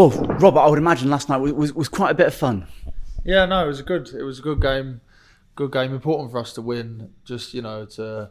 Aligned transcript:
Well, 0.00 0.08
Robert, 0.08 0.60
I 0.60 0.66
would 0.66 0.78
imagine 0.78 1.10
last 1.10 1.28
night 1.28 1.36
was, 1.36 1.52
was, 1.52 1.74
was 1.74 1.88
quite 1.90 2.10
a 2.10 2.14
bit 2.14 2.26
of 2.26 2.32
fun. 2.32 2.66
Yeah, 3.22 3.44
no, 3.44 3.62
it 3.62 3.66
was 3.66 3.80
a 3.80 3.82
good. 3.82 4.08
It 4.08 4.22
was 4.22 4.38
a 4.38 4.42
good 4.42 4.62
game. 4.62 5.02
Good 5.56 5.72
game. 5.72 5.92
Important 5.92 6.30
for 6.30 6.38
us 6.38 6.54
to 6.54 6.62
win. 6.62 7.12
Just 7.22 7.52
you 7.52 7.60
know 7.60 7.84
to 7.84 8.30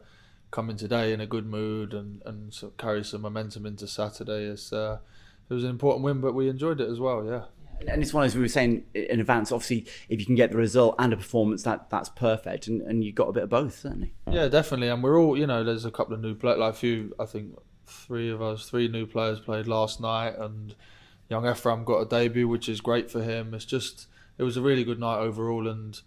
come 0.50 0.72
in 0.72 0.78
today 0.78 1.14
in 1.14 1.22
a 1.22 1.28
good 1.28 1.46
mood 1.46 1.94
and 1.94 2.24
and 2.26 2.52
sort 2.52 2.72
of 2.72 2.78
carry 2.78 3.04
some 3.04 3.22
momentum 3.22 3.68
into 3.68 3.88
Saturday. 3.88 4.46
It's, 4.46 4.74
uh, 4.74 4.98
it 5.48 5.54
was 5.54 5.64
an 5.64 5.70
important 5.70 6.04
win, 6.04 6.22
but 6.22 6.34
we 6.34 6.50
enjoyed 6.50 6.82
it 6.82 6.90
as 6.90 7.00
well. 7.00 7.24
Yeah. 7.24 7.44
And 7.88 8.02
it's 8.02 8.16
one 8.16 8.24
as 8.24 8.34
we 8.34 8.42
were 8.42 8.48
saying 8.48 8.86
in 8.96 9.20
advance. 9.20 9.52
Obviously, 9.52 9.86
if 10.10 10.20
you 10.20 10.26
can 10.26 10.34
get 10.34 10.50
the 10.50 10.58
result 10.58 10.96
and 10.98 11.14
a 11.14 11.18
performance, 11.18 11.62
that 11.64 11.92
that's 11.92 12.10
perfect, 12.10 12.66
and, 12.66 12.82
and 12.82 13.04
you 13.04 13.14
got 13.14 13.28
a 13.28 13.32
bit 13.32 13.44
of 13.44 13.50
both, 13.50 13.78
certainly. 13.78 14.16
Yeah, 14.28 14.48
definitely. 14.48 14.88
And 14.88 15.04
we're 15.04 15.22
all, 15.22 15.38
you 15.38 15.46
know, 15.46 15.64
there's 15.64 15.86
a 15.86 15.92
couple 15.92 16.16
of 16.16 16.22
new 16.22 16.34
players, 16.34 16.58
like 16.58 16.74
a 16.74 16.78
few. 16.78 17.14
I 17.20 17.26
think 17.26 17.56
three 17.86 18.32
of 18.32 18.42
us, 18.42 18.68
three 18.68 18.88
new 18.88 19.06
players 19.06 19.40
played 19.40 19.68
last 19.68 20.02
night, 20.02 20.34
and 20.36 20.74
young 21.30 21.48
Ephraim 21.48 21.84
got 21.84 22.00
a 22.00 22.06
debut, 22.06 22.48
which 22.48 22.68
is 22.68 22.82
great 22.82 23.10
for 23.10 23.22
him. 23.22 23.54
It's 23.54 23.66
just, 23.66 24.08
it 24.38 24.44
was 24.44 24.58
a 24.58 24.62
really 24.62 24.84
good 24.84 25.00
night 25.00 25.20
overall, 25.20 25.68
and 25.68 26.00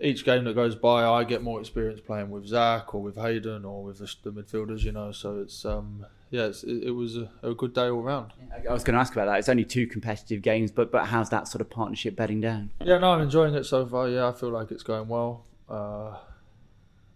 each 0.00 0.24
game 0.24 0.44
that 0.44 0.54
goes 0.54 0.74
by, 0.74 1.04
I 1.04 1.24
get 1.24 1.42
more 1.42 1.60
experience 1.60 2.00
playing 2.00 2.30
with 2.30 2.46
Zak 2.46 2.94
or 2.94 3.00
with 3.00 3.16
Haydon 3.16 3.64
or 3.64 3.84
with 3.84 3.98
the, 3.98 4.30
the 4.30 4.42
midfielders, 4.42 4.82
you 4.82 4.92
know. 4.92 5.12
So 5.12 5.40
it's 5.40 5.64
um, 5.64 6.04
yeah, 6.30 6.46
it's, 6.46 6.64
it, 6.64 6.84
it, 6.84 6.90
was 6.90 7.16
a, 7.16 7.30
a, 7.42 7.54
good 7.54 7.72
day 7.72 7.88
all 7.88 8.02
round. 8.02 8.32
I 8.68 8.72
was 8.72 8.82
going 8.82 8.94
to 8.94 9.00
ask 9.00 9.12
about 9.12 9.26
that. 9.26 9.38
It's 9.38 9.48
only 9.48 9.64
two 9.64 9.86
competitive 9.86 10.42
games, 10.42 10.72
but 10.72 10.90
but 10.90 11.06
how's 11.06 11.30
that 11.30 11.46
sort 11.46 11.60
of 11.60 11.70
partnership 11.70 12.16
bedding 12.16 12.40
down? 12.40 12.70
Yeah, 12.82 12.98
no, 12.98 13.12
I'm 13.12 13.20
enjoying 13.20 13.54
it 13.54 13.64
so 13.64 13.86
far. 13.86 14.08
Yeah, 14.08 14.28
I 14.28 14.32
feel 14.32 14.50
like 14.50 14.70
it's 14.70 14.82
going 14.82 15.08
well. 15.08 15.44
Uh, 15.68 16.16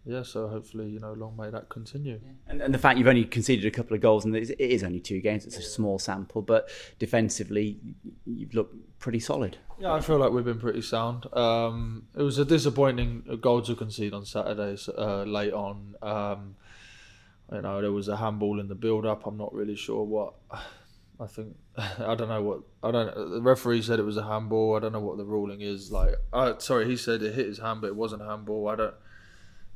yeah, 0.06 0.23
so 0.23 0.46
hopefully, 0.46 0.88
you 0.88 1.01
know, 1.01 1.12
long 1.15 1.37
may 1.37 1.51
that 1.51 1.69
continue. 1.69 2.20
Yeah. 2.23 2.30
And, 2.47 2.62
and, 2.62 2.73
the 2.73 2.78
fact 2.78 2.97
you've 2.97 3.09
only 3.09 3.24
conceded 3.24 3.66
a 3.66 3.73
couple 3.73 3.97
of 3.97 4.01
goals, 4.01 4.24
and 4.24 4.37
it 4.37 4.59
is 4.60 4.84
only 4.84 5.01
two 5.01 5.20
games, 5.20 5.45
it's 5.45 5.56
a 5.56 5.62
small 5.62 5.98
sample, 5.98 6.42
but 6.42 6.69
defensively, 7.01 7.80
you've 8.24 8.55
looked 8.55 8.77
pretty 9.00 9.19
solid. 9.19 9.59
Yeah, 9.80 9.92
I 9.92 10.00
feel 10.00 10.19
like 10.19 10.30
we've 10.30 10.45
been 10.45 10.61
pretty 10.61 10.83
sound. 10.83 11.27
Um, 11.34 12.05
it 12.17 12.22
was 12.22 12.39
a 12.39 12.45
disappointing 12.45 13.39
goal 13.41 13.62
to 13.62 13.75
concede 13.75 14.14
on 14.14 14.25
Saturday 14.25 14.77
uh, 14.97 15.25
late 15.25 15.53
on. 15.53 15.97
Um, 16.00 16.55
you 17.52 17.62
know, 17.62 17.80
there 17.80 17.92
was 17.92 18.06
a 18.06 18.17
handball 18.17 18.61
in 18.61 18.69
the 18.69 18.75
build-up. 18.77 19.27
I'm 19.27 19.36
not 19.36 19.52
really 19.52 19.77
sure 19.77 20.05
what. 20.05 20.34
I 21.19 21.27
think 21.27 21.56
I 21.78 22.14
don't 22.14 22.28
know 22.28 22.42
what 22.42 22.61
I 22.83 22.91
don't. 22.91 23.14
The 23.14 23.41
referee 23.41 23.80
said 23.80 23.98
it 23.98 24.05
was 24.05 24.19
a 24.19 24.23
handball. 24.23 24.77
I 24.77 24.80
don't 24.80 24.92
know 24.92 25.00
what 25.00 25.17
the 25.17 25.25
ruling 25.25 25.62
is. 25.62 25.91
Like, 25.91 26.14
uh, 26.33 26.58
sorry, 26.58 26.86
he 26.86 26.97
said 26.97 27.23
it 27.23 27.34
hit 27.34 27.47
his 27.47 27.58
hand, 27.58 27.80
but 27.80 27.86
it 27.86 27.97
wasn't 27.97 28.20
a 28.20 28.27
handball. 28.27 28.69
I 28.69 28.77
don't 28.77 28.95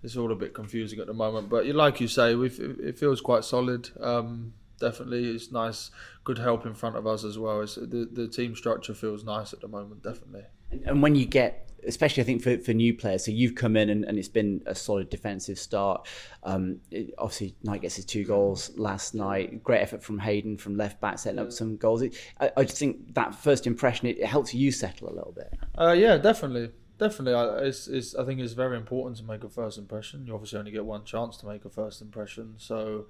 it's 0.03 0.17
all 0.17 0.33
a 0.33 0.37
bit 0.37 0.55
confusing 0.55 0.99
at 1.01 1.07
the 1.07 1.15
moment. 1.15 1.49
But 1.49 1.67
like 1.67 2.01
you 2.01 2.09
say, 2.09 2.35
it 2.35 2.99
feels 2.99 3.21
quite 3.21 3.45
solid. 3.45 3.91
Um, 4.01 4.55
definitely, 4.81 5.31
it's 5.31 5.53
nice, 5.53 5.91
good 6.25 6.39
help 6.39 6.67
in 6.67 6.75
front 6.75 6.97
of 6.97 7.07
us 7.07 7.25
as 7.25 7.39
well. 7.39 7.61
It's, 7.61 7.77
the 7.77 8.09
the 8.11 8.27
team 8.27 8.57
structure 8.57 8.95
feels 8.95 9.25
nice 9.25 9.53
at 9.53 9.61
the 9.61 9.69
moment. 9.69 10.03
Definitely. 10.03 10.45
And 10.87 11.03
when 11.03 11.15
you 11.17 11.27
get, 11.27 11.69
especially 11.87 12.23
I 12.23 12.27
think 12.27 12.43
for, 12.43 12.59
for 12.59 12.73
new 12.73 12.95
players, 12.95 13.25
so 13.25 13.31
you've 13.33 13.55
come 13.55 13.77
in 13.77 13.91
and, 13.91 14.05
and 14.05 14.19
it's 14.19 14.29
been 14.29 14.63
a 14.67 14.75
solid 14.75 15.11
defensive 15.11 15.59
start. 15.59 16.09
Um, 16.45 16.81
it, 16.91 17.13
obviously, 17.19 17.55
Knight 17.63 17.83
gets 17.83 17.97
his 17.97 18.05
two 18.05 18.25
goals 18.25 18.71
last 18.77 19.15
night. 19.15 19.63
Great 19.63 19.81
effort 19.81 20.03
from 20.03 20.19
Haydon 20.19 20.57
from 20.57 20.77
left 20.77 21.01
back, 21.01 21.19
setting 21.19 21.39
up 21.39 21.53
some 21.53 21.77
goals. 21.77 22.03
It, 22.03 22.17
I, 22.41 22.51
I, 22.57 22.65
just 22.65 22.79
think 22.79 23.15
that 23.15 23.35
first 23.35 23.67
impression 23.67 24.07
it, 24.07 24.19
it 24.19 24.27
helps 24.27 24.55
you 24.55 24.73
settle 24.73 25.09
a 25.09 25.15
little 25.15 25.33
bit. 25.33 25.53
Uh, 25.79 25.93
yeah, 25.93 26.17
definitely 26.17 26.71
definitely, 27.01 27.67
it's, 27.67 27.89
it's, 27.89 28.15
I 28.15 28.25
think 28.25 28.41
it's 28.41 28.53
very 28.53 28.77
important 28.77 29.17
to 29.17 29.25
make 29.25 29.43
a 29.43 29.49
first 29.49 29.79
impression. 29.79 30.27
You 30.27 30.35
obviously 30.35 30.59
only 30.59 30.71
get 30.71 30.85
one 30.85 31.05
chance 31.05 31.37
to 31.39 31.47
make 31.47 31.65
a 31.65 31.71
first 31.71 32.01
impression, 32.01 32.55
so 32.59 33.07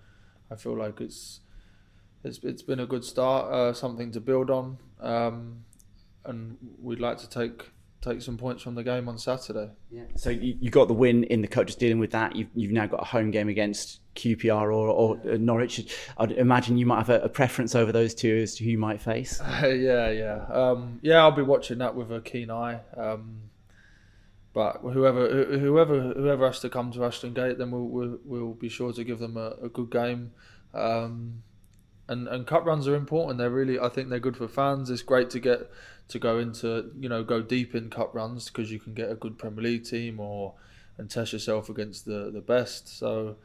I 0.50 0.55
feel 0.55 0.77
like 0.77 1.00
it's 1.00 1.41
it's 2.22 2.38
it's 2.42 2.62
been 2.62 2.80
a 2.80 2.86
good 2.86 3.05
start, 3.05 3.52
uh, 3.52 3.72
something 3.72 4.12
to 4.12 4.20
build 4.20 4.50
on, 4.50 4.78
um, 5.00 5.64
and 6.24 6.56
we'd 6.80 7.00
like 7.00 7.19
to 7.19 7.28
take 7.28 7.70
take 8.00 8.22
some 8.22 8.38
points 8.38 8.62
from 8.62 8.74
the 8.74 8.82
game 8.82 9.08
on 9.08 9.19
Saturday. 9.19 9.70
Yeah. 9.91 10.04
So 10.16 10.30
you, 10.30 10.56
you 10.58 10.70
got 10.70 10.88
the 10.88 10.94
win 10.94 11.25
in 11.25 11.42
the 11.42 11.48
cup. 11.48 11.66
Just 11.66 11.78
dealing 11.78 11.98
with 11.98 12.12
that, 12.12 12.36
you've 12.36 12.48
you've 12.54 12.72
now 12.72 12.86
got 12.86 13.03
a 13.03 13.04
home 13.04 13.31
game 13.31 13.48
against 13.48 14.00
QPR 14.16 14.62
or, 14.62 14.72
or 14.72 15.16
Norwich. 15.38 15.94
I'd 16.19 16.32
imagine 16.32 16.76
you 16.76 16.86
might 16.86 16.98
have 16.98 17.10
a, 17.10 17.20
a, 17.22 17.28
preference 17.28 17.75
over 17.75 17.92
those 17.92 18.15
two 18.15 18.41
as 18.42 18.54
to 18.56 18.65
who 18.65 18.70
you 18.70 18.78
might 18.78 19.00
face. 19.00 19.41
Uh, 19.41 19.66
yeah, 19.69 20.10
yeah, 20.10 20.44
um, 20.50 20.98
yeah. 21.03 21.19
I'll 21.19 21.31
be 21.31 21.42
watching 21.42 21.78
that 21.78 21.94
with 21.94 22.10
a 22.12 22.20
keen 22.20 22.50
eye. 22.50 22.81
Um, 22.97 23.50
but 24.53 24.78
whoever 24.83 25.28
whoever 25.59 26.12
whoever 26.12 26.47
has 26.47 26.61
to 26.61 26.69
come 26.69 26.91
to 26.93 27.05
Ashton 27.05 27.34
Gate, 27.34 27.59
then 27.59 27.71
we'll 27.71 27.87
we'll, 27.87 28.19
we'll 28.25 28.55
be 28.55 28.69
sure 28.69 28.93
to 28.93 29.05
give 29.05 29.19
them 29.19 29.37
a, 29.37 29.55
a 29.62 29.69
good 29.69 29.91
game. 29.91 30.33
Um, 30.75 31.43
and 32.09 32.27
and 32.27 32.47
cup 32.47 32.66
runs 32.66 32.89
are 32.89 32.97
important. 32.97 33.39
They're 33.39 33.50
really 33.50 33.78
I 33.78 33.89
think 33.89 34.09
they're 34.09 34.19
good 34.19 34.37
for 34.37 34.49
fans. 34.49 34.91
It's 34.91 35.03
great 35.03 35.31
to 35.31 35.41
get 35.41 35.71
to 36.09 36.19
go 36.19 36.39
into 36.39 36.91
you 36.99 37.09
know 37.09 37.22
go 37.22 37.41
deep 37.41 37.75
in 37.75 37.91
cup 37.91 38.15
runs 38.15 38.49
because 38.49 38.72
you 38.72 38.81
can 38.81 38.94
get 38.94 39.10
a 39.10 39.15
good 39.15 39.39
Premier 39.39 39.62
League 39.62 39.84
team 39.84 40.19
or 40.19 40.55
and 40.99 41.09
test 41.09 41.33
yourself 41.33 41.69
against 41.69 42.05
the 42.05 42.31
the 42.33 42.41
best. 42.41 42.89
So 42.99 43.37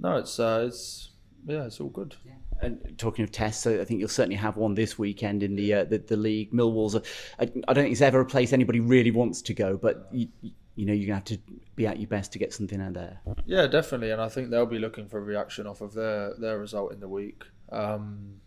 no, 0.00 0.16
it's 0.16 0.40
uh, 0.40 0.64
it's 0.66 1.10
yeah, 1.46 1.64
it's 1.64 1.80
all 1.80 1.88
good. 1.88 2.14
Yeah. 2.24 2.32
And 2.62 2.98
talking 2.98 3.22
of 3.22 3.30
tests, 3.30 3.62
so 3.62 3.80
I 3.80 3.84
think 3.84 4.00
you'll 4.00 4.08
certainly 4.08 4.36
have 4.36 4.56
one 4.56 4.74
this 4.74 4.98
weekend 4.98 5.42
in 5.42 5.56
the 5.56 5.74
uh, 5.74 5.84
the, 5.84 5.98
the, 5.98 6.16
league. 6.16 6.52
Millwall's, 6.52 6.94
a, 6.94 7.02
I, 7.38 7.44
I 7.68 7.72
don't 7.72 7.84
think 7.84 7.92
it's 7.92 8.00
ever 8.00 8.20
a 8.20 8.24
place 8.24 8.52
anybody 8.52 8.80
really 8.80 9.10
wants 9.10 9.42
to 9.42 9.54
go, 9.54 9.76
but 9.76 10.08
you, 10.10 10.28
you 10.74 10.86
know 10.86 10.92
you're 10.92 11.06
gonna 11.06 11.16
have 11.16 11.24
to 11.24 11.38
be 11.74 11.86
at 11.86 11.98
your 11.98 12.08
best 12.08 12.32
to 12.32 12.38
get 12.38 12.52
something 12.52 12.80
out 12.80 12.94
there. 12.94 13.20
Yeah, 13.44 13.66
definitely, 13.66 14.10
and 14.10 14.20
I 14.20 14.28
think 14.28 14.50
they'll 14.50 14.66
be 14.66 14.78
looking 14.78 15.06
for 15.06 15.18
a 15.18 15.22
reaction 15.22 15.66
off 15.66 15.82
of 15.82 15.92
their 15.94 16.34
their 16.38 16.58
result 16.58 16.92
in 16.92 17.00
the 17.00 17.08
week. 17.08 17.44
Um, 17.70 18.40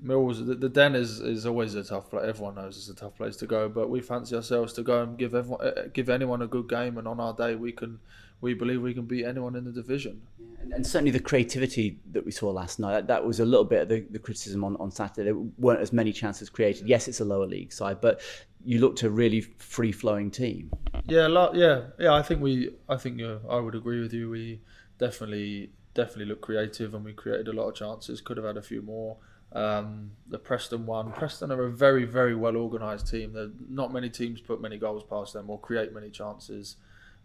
Mills, 0.00 0.44
the, 0.44 0.54
the, 0.54 0.68
Den 0.68 0.94
is, 0.94 1.18
is 1.18 1.44
always 1.44 1.74
a 1.74 1.82
tough 1.82 2.10
place. 2.10 2.24
Everyone 2.24 2.54
knows 2.54 2.76
it's 2.76 2.88
a 2.88 2.94
tough 2.94 3.16
place 3.16 3.36
to 3.38 3.46
go, 3.46 3.68
but 3.68 3.90
we 3.90 4.00
fancy 4.00 4.36
ourselves 4.36 4.72
to 4.74 4.82
go 4.82 5.02
and 5.02 5.18
give 5.18 5.34
everyone, 5.34 5.66
uh, 5.66 5.88
give 5.92 6.08
anyone 6.08 6.42
a 6.42 6.46
good 6.46 6.68
game, 6.68 6.98
and 6.98 7.08
on 7.08 7.18
our 7.18 7.34
day 7.34 7.56
we 7.56 7.72
can 7.72 7.98
we 8.40 8.54
believe 8.54 8.82
we 8.82 8.94
can 8.94 9.04
beat 9.04 9.24
anyone 9.24 9.56
in 9.56 9.64
the 9.64 9.72
division. 9.72 10.20
Yeah, 10.38 10.46
and, 10.62 10.72
and, 10.72 10.86
certainly 10.86 11.10
the 11.10 11.20
creativity 11.20 11.98
that 12.12 12.24
we 12.24 12.30
saw 12.30 12.50
last 12.50 12.78
night, 12.78 12.92
that, 12.92 13.06
that 13.08 13.24
was 13.24 13.40
a 13.40 13.44
little 13.44 13.64
bit 13.64 13.82
of 13.82 13.88
the, 13.88 14.06
the, 14.10 14.18
criticism 14.18 14.64
on, 14.64 14.76
on 14.76 14.90
Saturday. 14.90 15.24
There 15.24 15.40
weren't 15.58 15.80
as 15.80 15.92
many 15.92 16.12
chances 16.12 16.48
created. 16.48 16.88
Yes, 16.88 17.08
it's 17.08 17.20
a 17.20 17.24
lower 17.24 17.46
league 17.46 17.72
side, 17.72 18.00
but 18.00 18.20
you 18.64 18.78
looked 18.80 19.02
a 19.02 19.10
really 19.10 19.40
free 19.40 19.92
flowing 19.92 20.30
team. 20.30 20.70
Yeah, 21.06 21.48
yeah, 21.54 21.82
yeah. 21.98 22.12
I 22.12 22.22
think 22.22 22.40
we, 22.40 22.70
I 22.88 22.96
think 22.96 23.20
uh, 23.20 23.38
I 23.48 23.58
would 23.58 23.74
agree 23.74 24.00
with 24.00 24.12
you. 24.12 24.30
We 24.30 24.60
definitely, 24.98 25.70
definitely 25.94 26.26
looked 26.26 26.42
creative, 26.42 26.94
and 26.94 27.04
we 27.04 27.12
created 27.12 27.48
a 27.48 27.52
lot 27.52 27.68
of 27.68 27.74
chances. 27.74 28.20
Could 28.20 28.36
have 28.36 28.46
had 28.46 28.56
a 28.56 28.62
few 28.62 28.82
more. 28.82 29.16
Um, 29.52 30.12
the 30.28 30.38
Preston 30.38 30.86
one. 30.86 31.10
Preston 31.12 31.50
are 31.50 31.64
a 31.64 31.72
very, 31.72 32.04
very 32.04 32.34
well 32.34 32.56
organised 32.56 33.08
team. 33.08 33.32
There, 33.32 33.48
not 33.68 33.92
many 33.92 34.10
teams 34.10 34.40
put 34.40 34.60
many 34.60 34.76
goals 34.76 35.02
past 35.02 35.32
them 35.32 35.48
or 35.48 35.58
create 35.58 35.92
many 35.94 36.10
chances 36.10 36.76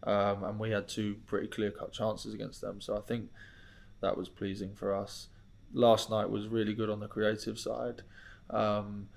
um, 0.06 0.44
and 0.44 0.60
we 0.60 0.72
had 0.72 0.88
two 0.88 1.18
pretty 1.26 1.48
clear 1.48 1.72
cut 1.72 1.92
chances 1.92 2.34
against 2.34 2.62
them. 2.62 2.82
So 2.82 2.98
I 2.98 3.02
think 3.02 3.30
that 4.02 4.18
was 4.18 4.30
pleasing 4.30 4.74
for 4.76 4.94
us. 4.94 5.28
Last 5.74 6.10
night 6.10 6.30
was 6.30 6.48
really 6.48 6.74
good 6.74 6.90
on 6.90 7.00
the 7.00 7.08
creative 7.08 7.58
side. 7.58 8.02
Um, 8.50 9.10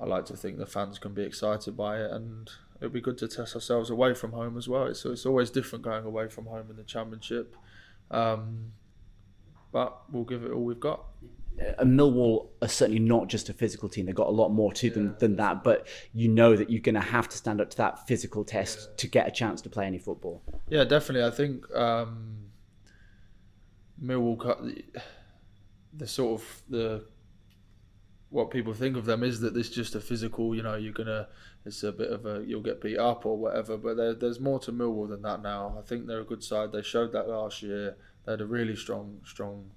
I 0.00 0.06
like 0.06 0.24
to 0.26 0.36
think 0.36 0.58
the 0.58 0.66
fans 0.66 0.98
can 0.98 1.14
be 1.14 1.22
excited 1.22 1.76
by 1.76 2.00
it, 2.00 2.10
and 2.10 2.50
it'll 2.76 2.90
be 2.90 3.00
good 3.00 3.18
to 3.18 3.28
test 3.28 3.54
ourselves 3.54 3.90
away 3.90 4.14
from 4.14 4.32
home 4.32 4.58
as 4.58 4.68
well. 4.68 4.86
It's, 4.86 5.04
it's 5.04 5.26
always 5.26 5.50
different 5.50 5.84
going 5.84 6.04
away 6.04 6.28
from 6.28 6.46
home 6.46 6.66
in 6.70 6.76
the 6.76 6.82
championship, 6.82 7.54
um, 8.10 8.72
but 9.72 10.02
we'll 10.10 10.24
give 10.24 10.44
it 10.44 10.50
all 10.50 10.64
we've 10.64 10.80
got 10.80 11.04
and 11.78 11.98
Millwall 11.98 12.48
are 12.62 12.68
certainly 12.68 13.00
not 13.00 13.28
just 13.28 13.48
a 13.48 13.52
physical 13.52 13.88
team. 13.88 14.06
They've 14.06 14.14
got 14.14 14.26
a 14.26 14.32
lot 14.32 14.50
more 14.50 14.72
to 14.74 14.90
them 14.90 15.06
yeah. 15.06 15.12
than 15.18 15.36
that. 15.36 15.64
But 15.64 15.86
you 16.12 16.28
know 16.28 16.56
that 16.56 16.70
you're 16.70 16.80
going 16.80 16.94
to 16.94 17.00
have 17.00 17.28
to 17.28 17.36
stand 17.36 17.60
up 17.60 17.70
to 17.70 17.76
that 17.78 18.06
physical 18.06 18.44
test 18.44 18.80
yeah. 18.80 18.96
to 18.96 19.06
get 19.06 19.28
a 19.28 19.30
chance 19.30 19.60
to 19.62 19.70
play 19.70 19.86
any 19.86 19.98
football. 19.98 20.42
Yeah, 20.68 20.84
definitely. 20.84 21.26
I 21.26 21.30
think 21.30 21.72
um, 21.74 22.46
Millwall, 24.02 24.38
the, 24.62 24.84
the 25.96 26.06
sort 26.06 26.40
of 26.40 26.62
the 26.68 27.04
what 28.30 28.50
people 28.50 28.74
think 28.74 28.96
of 28.96 29.04
them 29.04 29.22
is 29.22 29.38
that 29.40 29.56
it's 29.56 29.68
just 29.68 29.94
a 29.94 30.00
physical. 30.00 30.56
You 30.56 30.62
know, 30.62 30.74
you're 30.74 30.92
gonna 30.92 31.28
it's 31.64 31.84
a 31.84 31.92
bit 31.92 32.10
of 32.10 32.26
a 32.26 32.42
you'll 32.44 32.62
get 32.62 32.80
beat 32.80 32.98
up 32.98 33.24
or 33.26 33.38
whatever. 33.38 33.76
But 33.76 33.96
there, 33.96 34.14
there's 34.14 34.40
more 34.40 34.58
to 34.60 34.72
Millwall 34.72 35.08
than 35.08 35.22
that 35.22 35.42
now. 35.42 35.76
I 35.78 35.86
think 35.86 36.06
they're 36.06 36.20
a 36.20 36.24
good 36.24 36.42
side. 36.42 36.72
They 36.72 36.82
showed 36.82 37.12
that 37.12 37.28
last 37.28 37.62
year. 37.62 37.96
They 38.24 38.32
had 38.32 38.40
a 38.40 38.46
really 38.46 38.74
strong, 38.74 39.20
strong 39.24 39.70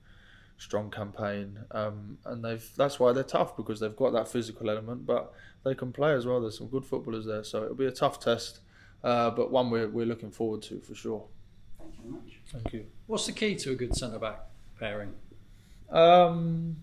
strong 0.57 0.89
campaign, 0.89 1.59
um, 1.71 2.17
and 2.25 2.43
they've 2.43 2.67
that's 2.75 2.99
why 2.99 3.13
they're 3.13 3.23
tough 3.23 3.55
because 3.55 3.79
they've 3.79 3.95
got 3.95 4.13
that 4.13 4.27
physical 4.27 4.69
element, 4.69 5.05
but 5.05 5.33
they 5.63 5.75
can 5.75 5.91
play 5.91 6.13
as 6.13 6.25
well. 6.25 6.41
There's 6.41 6.57
some 6.57 6.67
good 6.67 6.85
footballers 6.85 7.25
there, 7.25 7.43
so 7.43 7.63
it'll 7.63 7.75
be 7.75 7.85
a 7.85 7.91
tough 7.91 8.19
test, 8.19 8.59
uh, 9.03 9.29
but 9.31 9.51
one 9.51 9.69
we're 9.69 9.87
we're 9.87 10.05
looking 10.05 10.31
forward 10.31 10.61
to 10.63 10.79
for 10.81 10.95
sure. 10.95 11.25
Thank 11.79 11.93
you 11.93 12.01
very 12.01 12.13
much. 12.13 12.39
Thank 12.51 12.73
you. 12.73 12.85
What's 13.05 13.25
the 13.25 13.31
key 13.31 13.55
to 13.55 13.71
a 13.71 13.75
good 13.75 13.95
centre 13.95 14.19
back 14.19 14.39
pairing? 14.79 15.13
Um, 15.89 16.77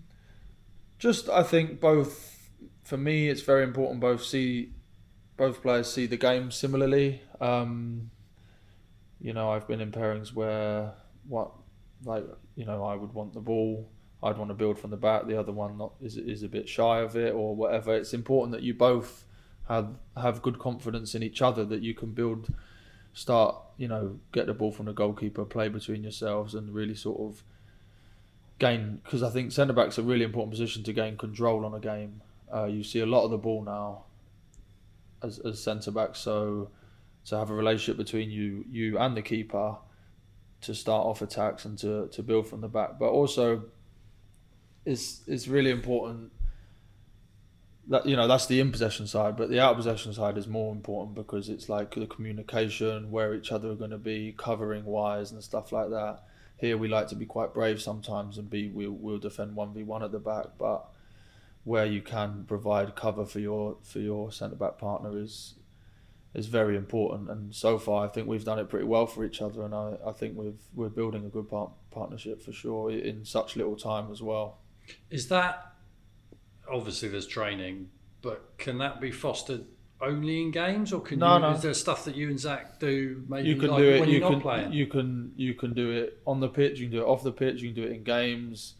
just 0.97 1.29
I 1.29 1.43
think 1.43 1.79
both 1.79 2.49
for 2.83 2.97
me 2.97 3.29
it's 3.29 3.41
very 3.41 3.63
important 3.63 3.99
both 3.99 4.23
see 4.23 4.71
both 5.37 5.61
players 5.61 5.91
see 5.91 6.05
the 6.05 6.17
game 6.17 6.51
similarly. 6.51 7.21
Um, 7.41 8.11
you 9.19 9.33
know, 9.33 9.51
I've 9.51 9.67
been 9.67 9.81
in 9.81 9.91
pairings 9.91 10.33
where 10.33 10.93
what 11.27 11.51
like 12.03 12.25
you 12.55 12.65
know 12.65 12.83
I 12.83 12.95
would 12.95 13.13
want 13.13 13.33
the 13.33 13.39
ball 13.39 13.89
I'd 14.25 14.37
want 14.37 14.49
to 14.49 14.55
build 14.55 14.79
from 14.79 14.89
the 14.89 14.97
back. 14.97 15.27
The 15.27 15.39
other 15.39 15.51
one 15.51 15.77
not 15.77 15.93
is 16.01 16.17
is 16.17 16.41
a 16.41 16.49
bit 16.49 16.67
shy 16.67 16.99
of 16.99 17.15
it 17.15 17.33
or 17.33 17.55
whatever. 17.55 17.95
It's 17.95 18.13
important 18.13 18.53
that 18.53 18.63
you 18.63 18.73
both 18.73 19.23
have 19.67 19.97
have 20.17 20.41
good 20.41 20.57
confidence 20.57 21.13
in 21.13 21.21
each 21.21 21.41
other 21.41 21.63
that 21.65 21.81
you 21.81 21.93
can 21.93 22.11
build, 22.11 22.51
start 23.13 23.55
you 23.77 23.87
know 23.87 24.19
get 24.31 24.47
the 24.47 24.53
ball 24.53 24.71
from 24.71 24.87
the 24.87 24.93
goalkeeper, 24.93 25.45
play 25.45 25.69
between 25.69 26.01
yourselves, 26.01 26.55
and 26.55 26.73
really 26.73 26.95
sort 26.95 27.19
of 27.19 27.43
gain 28.57 28.99
because 29.03 29.21
I 29.21 29.29
think 29.29 29.51
centre 29.51 29.73
back's 29.73 29.99
a 29.99 30.03
really 30.03 30.25
important 30.25 30.51
position 30.51 30.83
to 30.83 30.93
gain 30.93 31.17
control 31.17 31.63
on 31.63 31.75
a 31.75 31.79
game. 31.79 32.21
Uh, 32.51 32.65
you 32.65 32.83
see 32.83 33.01
a 33.01 33.05
lot 33.05 33.25
of 33.25 33.31
the 33.31 33.37
ball 33.37 33.63
now 33.63 34.05
as 35.21 35.37
as 35.39 35.61
centre 35.61 35.91
back, 35.91 36.15
so 36.15 36.69
to 37.25 37.37
have 37.37 37.51
a 37.51 37.53
relationship 37.53 37.97
between 37.97 38.31
you 38.31 38.65
you 38.71 38.97
and 38.97 39.15
the 39.15 39.21
keeper 39.21 39.75
to 40.61 40.73
start 40.73 41.05
off 41.05 41.21
attacks 41.21 41.65
and 41.65 41.77
to, 41.79 42.07
to 42.07 42.23
build 42.23 42.47
from 42.47 42.61
the 42.61 42.67
back, 42.67 42.97
but 42.99 43.09
also 43.09 43.63
it's 44.85 45.21
it's 45.27 45.47
really 45.47 45.71
important 45.71 46.31
that 47.87 48.05
you 48.05 48.15
know 48.15 48.27
that's 48.27 48.47
the 48.47 48.59
in 48.59 48.71
possession 48.71 49.07
side, 49.07 49.35
but 49.37 49.49
the 49.49 49.59
out 49.59 49.75
possession 49.75 50.13
side 50.13 50.37
is 50.37 50.47
more 50.47 50.73
important 50.73 51.15
because 51.15 51.49
it's 51.49 51.69
like 51.69 51.93
the 51.93 52.07
communication, 52.07 53.11
where 53.11 53.33
each 53.35 53.51
other 53.51 53.71
are 53.71 53.75
going 53.75 53.91
to 53.91 53.97
be, 53.97 54.33
covering 54.37 54.85
wires 54.85 55.31
and 55.31 55.43
stuff 55.43 55.71
like 55.71 55.89
that. 55.89 56.23
Here 56.57 56.77
we 56.77 56.87
like 56.87 57.07
to 57.09 57.15
be 57.15 57.25
quite 57.25 57.53
brave 57.53 57.81
sometimes 57.81 58.37
and 58.37 58.49
be 58.49 58.69
we'll, 58.69 58.91
we'll 58.91 59.17
defend 59.19 59.55
one 59.55 59.73
v 59.73 59.83
one 59.83 60.03
at 60.03 60.11
the 60.11 60.19
back, 60.19 60.45
but 60.57 60.85
where 61.63 61.85
you 61.85 62.01
can 62.01 62.45
provide 62.47 62.95
cover 62.95 63.25
for 63.25 63.39
your 63.39 63.77
for 63.83 63.99
your 63.99 64.31
centre 64.31 64.55
back 64.55 64.77
partner 64.77 65.17
is 65.17 65.55
is 66.35 66.47
very 66.47 66.75
important. 66.75 67.29
And 67.29 67.55
so 67.55 67.79
far, 67.79 68.05
I 68.05 68.09
think 68.09 68.27
we've 68.27 68.43
done 68.43 68.59
it 68.59 68.69
pretty 68.69 68.85
well 68.85 69.07
for 69.07 69.23
each 69.25 69.41
other, 69.41 69.63
and 69.63 69.73
I, 69.73 69.95
I 70.05 70.11
think 70.11 70.37
we've 70.37 70.59
we're 70.73 70.89
building 70.89 71.25
a 71.25 71.29
good 71.29 71.49
part, 71.49 71.71
partnership 71.91 72.41
for 72.41 72.51
sure 72.51 72.91
in 72.91 73.23
such 73.25 73.55
little 73.55 73.75
time 73.75 74.11
as 74.11 74.21
well. 74.21 74.59
Is 75.09 75.27
that 75.29 75.73
obviously 76.71 77.09
there's 77.09 77.27
training, 77.27 77.89
but 78.21 78.57
can 78.57 78.77
that 78.79 78.99
be 79.01 79.11
fostered 79.11 79.65
only 80.01 80.41
in 80.41 80.51
games, 80.51 80.91
or 80.91 80.99
can 81.01 81.19
No, 81.19 81.35
you, 81.35 81.39
no. 81.41 81.51
is 81.51 81.61
there 81.61 81.73
stuff 81.73 82.03
that 82.05 82.15
you 82.15 82.29
and 82.29 82.39
Zak 82.39 82.79
do 82.79 83.23
maybe 83.29 83.47
you 83.47 83.55
can 83.55 83.69
like 83.69 83.79
do 83.79 83.89
it. 83.91 83.99
when 84.01 84.09
You 84.09 84.19
you're 84.19 84.27
can 84.29 84.33
not 84.39 84.41
playing? 84.41 84.73
you 84.73 84.87
can 84.87 85.31
you 85.37 85.53
can 85.53 85.73
do 85.73 85.89
it 85.91 86.19
on 86.27 86.39
the 86.41 86.49
pitch. 86.49 86.79
You 86.79 86.87
can 86.87 86.97
do 86.97 87.01
it 87.03 87.07
off 87.07 87.23
the 87.23 87.31
pitch. 87.31 87.61
You 87.61 87.69
can 87.73 87.81
do 87.81 87.87
it 87.89 87.93
in 87.93 88.03
games. 88.03 88.73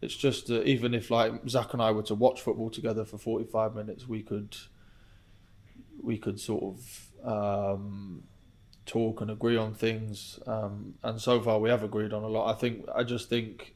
It's 0.00 0.16
just 0.16 0.50
uh, 0.50 0.62
even 0.62 0.94
if 0.94 1.10
like 1.10 1.32
Zak 1.48 1.72
and 1.74 1.82
I 1.82 1.90
were 1.90 2.02
to 2.04 2.14
watch 2.14 2.40
football 2.40 2.70
together 2.70 3.04
for 3.04 3.18
forty 3.18 3.44
five 3.44 3.74
minutes, 3.74 4.08
we 4.08 4.22
could 4.22 4.56
we 6.04 6.18
could 6.18 6.38
sort 6.38 6.62
of 6.64 7.08
um, 7.24 8.24
talk 8.86 9.20
and 9.20 9.30
agree 9.30 9.56
on 9.56 9.74
things. 9.74 10.38
Um, 10.46 10.94
and 11.02 11.20
so 11.20 11.40
far, 11.40 11.58
we 11.58 11.70
have 11.70 11.82
agreed 11.82 12.12
on 12.12 12.22
a 12.22 12.28
lot. 12.28 12.54
I 12.54 12.58
think 12.58 12.86
I 12.94 13.02
just 13.02 13.28
think 13.28 13.74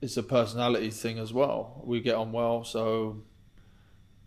it's 0.00 0.16
a 0.16 0.22
personality 0.22 0.90
thing 0.90 1.18
as 1.18 1.32
well. 1.32 1.82
We 1.84 2.00
get 2.00 2.14
on 2.14 2.32
well, 2.32 2.64
so 2.64 3.22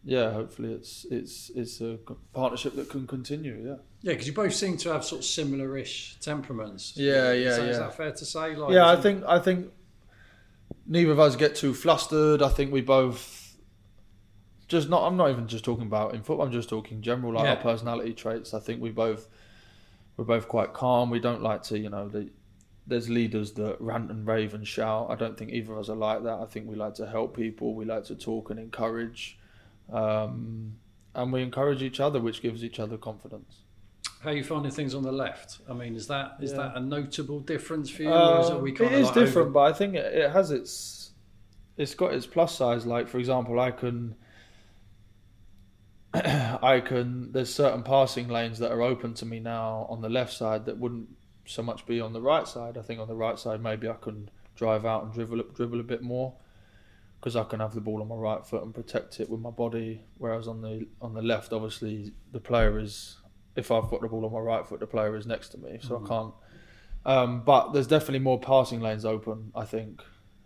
yeah. 0.04 0.32
Hopefully, 0.32 0.74
it's 0.74 1.06
it's 1.10 1.52
it's 1.56 1.82
a 1.82 1.98
partnership 2.34 2.76
that 2.76 2.90
can 2.90 3.08
continue. 3.08 3.62
Yeah. 3.66 3.76
yeah, 4.02 4.14
because 4.14 4.28
you 4.28 4.34
both 4.34 4.54
seem 4.54 4.78
to 4.78 4.94
have 4.94 5.04
sort 5.04 5.20
of 5.20 5.26
similar-ish 5.26 6.18
temperaments. 6.22 6.94
Yeah, 6.96 7.32
Is 7.32 7.44
yeah, 7.44 7.64
Is 7.64 7.78
yeah. 7.78 7.80
that 7.84 7.98
fair 7.98 8.12
to 8.12 8.26
say? 8.26 8.56
Like, 8.56 8.74
yeah, 8.74 8.88
I 8.90 8.96
think 8.96 9.24
I 9.28 9.40
think 9.40 9.72
neither 10.86 11.12
of 11.12 11.20
us 11.20 11.36
get 11.36 11.56
too 11.56 11.74
flustered. 11.74 12.42
I 12.42 12.50
think 12.50 12.72
we 12.72 12.82
both 12.82 13.39
just 14.70 14.88
not. 14.90 15.06
I'm 15.06 15.18
not 15.18 15.30
even 15.32 15.48
just 15.48 15.66
talking 15.66 15.86
about 15.86 16.14
in 16.16 16.24
football. 16.24 16.46
I'm 16.46 16.52
just 16.54 16.70
talking 16.70 17.02
general, 17.02 17.34
like 17.34 17.44
Yeah. 17.44 17.52
our 17.56 17.58
personality 17.58 18.14
traits. 18.14 18.54
I 18.54 18.60
think 18.60 18.82
we 18.82 18.92
both 18.92 19.28
we're 20.16 20.26
both 20.26 20.48
quite 20.48 20.74
calm. 20.74 21.10
We 21.10 21.20
don't 21.20 21.42
like 21.42 21.64
to, 21.64 21.80
you 21.80 21.90
know, 21.90 22.08
the, 22.10 22.30
there's 22.86 23.10
leaders 23.10 23.54
that 23.54 23.78
rant 23.80 24.12
and 24.12 24.28
rave 24.28 24.54
and 24.54 24.68
shout. 24.68 25.08
I 25.10 25.16
don't 25.16 25.38
think 25.38 25.52
either 25.52 25.72
of 25.74 25.80
us 25.80 25.90
are 25.90 25.96
like 25.96 26.24
that. 26.24 26.40
I 26.40 26.46
think 26.46 26.68
we 26.68 26.76
like 26.76 26.94
to 26.96 27.08
help 27.08 27.36
people. 27.36 27.74
We 27.74 27.86
like 27.86 28.04
to 28.06 28.16
talk 28.16 28.50
and 28.50 28.60
encourage, 28.60 29.38
um, 29.92 30.76
and 31.16 31.32
we 31.34 31.42
encourage 31.42 31.82
each 31.82 32.00
other, 32.00 32.20
which 32.20 32.42
gives 32.42 32.64
each 32.64 32.80
other 32.80 32.98
confidence. 32.98 33.62
How 34.22 34.32
are 34.32 34.34
you 34.34 34.44
finding 34.44 34.72
things 34.72 34.94
on 34.94 35.04
the 35.04 35.12
left? 35.12 35.60
I 35.70 35.74
mean, 35.74 35.96
is 35.96 36.08
that 36.08 36.36
is 36.42 36.52
Yeah. 36.52 36.58
that 36.58 36.76
a 36.76 36.80
notable 36.82 37.40
difference 37.40 37.90
for 37.90 38.04
you, 38.04 38.10
or 38.10 38.40
is 38.42 38.50
it 38.50 38.54
Um, 38.56 38.68
it 38.68 38.82
is 38.82 39.06
like 39.06 39.14
different, 39.14 39.38
over- 39.48 39.50
but 39.52 39.60
I 39.62 39.74
think 39.74 39.96
it, 39.96 40.14
it 40.14 40.32
has 40.32 40.52
its 40.52 41.12
it's 41.78 41.96
got 41.96 42.14
its 42.14 42.26
plus 42.28 42.54
sides. 42.56 42.86
Like 42.86 43.08
for 43.08 43.20
example, 43.20 43.58
I 43.60 43.72
can 43.72 44.16
I 46.14 46.82
can 46.86 47.32
there's 47.32 47.54
certain 47.54 47.84
passing 47.84 48.28
lanes 48.28 48.60
that 48.60 48.72
are 48.72 48.82
open 48.82 49.14
to 49.16 49.26
me 49.26 49.40
now 49.40 49.86
on 49.90 50.02
the 50.02 50.10
left 50.10 50.34
side 50.34 50.66
that 50.66 50.78
wouldn't 50.78 51.10
so 51.46 51.62
much 51.64 51.86
be 51.86 52.02
on 52.02 52.14
the 52.14 52.22
right 52.22 52.48
side. 52.48 52.78
I 52.78 52.82
think 52.82 53.00
on 53.00 53.08
the 53.08 53.16
right 53.16 53.38
side 53.38 53.62
maybe 53.62 53.88
I 53.88 53.94
can 53.94 54.30
drive 54.56 54.86
out 54.86 55.04
and 55.04 55.14
dribble 55.14 55.44
dribble 55.54 55.80
a 55.80 55.84
bit 55.84 56.02
more 56.02 56.34
because 57.20 57.36
I 57.36 57.44
can 57.44 57.60
have 57.60 57.74
the 57.76 57.82
ball 57.82 58.02
on 58.02 58.08
my 58.08 58.16
right 58.16 58.46
foot 58.46 58.64
and 58.64 58.74
protect 58.74 59.20
it 59.20 59.30
with 59.30 59.40
my 59.42 59.50
body. 59.52 60.02
Whereas 60.18 60.48
on 60.48 60.62
the 60.62 60.88
on 61.02 61.14
the 61.14 61.22
left, 61.22 61.54
obviously 61.54 62.12
the 62.32 62.40
player 62.40 62.80
is 62.80 63.18
if 63.56 63.72
I've 63.72 63.90
got 63.90 64.02
the 64.02 64.08
ball 64.08 64.26
on 64.26 64.32
my 64.32 64.40
right 64.40 64.66
foot, 64.66 64.80
the 64.80 64.88
player 64.88 65.16
is 65.16 65.26
next 65.28 65.50
to 65.50 65.58
me, 65.58 65.80
so 65.82 66.00
Mhm. 66.00 66.06
I 66.06 66.08
can't. 66.08 66.34
Um, 67.06 67.42
but 67.44 67.72
there's 67.72 67.88
definitely 67.88 68.20
more 68.20 68.40
passing 68.40 68.82
lanes 68.82 69.06
open. 69.06 69.52
I 69.56 69.66
think 69.66 70.02